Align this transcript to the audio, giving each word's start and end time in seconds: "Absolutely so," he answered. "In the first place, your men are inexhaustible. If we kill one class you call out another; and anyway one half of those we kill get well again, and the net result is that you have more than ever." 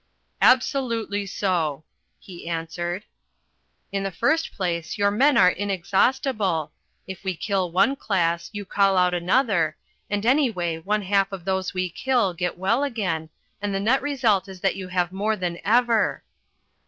"Absolutely 0.41 1.27
so," 1.27 1.83
he 2.17 2.49
answered. 2.49 3.03
"In 3.91 4.01
the 4.01 4.09
first 4.09 4.51
place, 4.51 4.97
your 4.97 5.11
men 5.11 5.37
are 5.37 5.51
inexhaustible. 5.51 6.71
If 7.05 7.23
we 7.23 7.35
kill 7.35 7.69
one 7.71 7.95
class 7.95 8.49
you 8.51 8.65
call 8.65 8.97
out 8.97 9.13
another; 9.13 9.77
and 10.09 10.25
anyway 10.25 10.79
one 10.79 11.03
half 11.03 11.31
of 11.31 11.45
those 11.45 11.75
we 11.75 11.87
kill 11.87 12.33
get 12.33 12.57
well 12.57 12.83
again, 12.83 13.29
and 13.61 13.75
the 13.75 13.79
net 13.79 14.01
result 14.01 14.47
is 14.47 14.59
that 14.61 14.75
you 14.75 14.87
have 14.87 15.11
more 15.11 15.35
than 15.35 15.59
ever." 15.63 16.23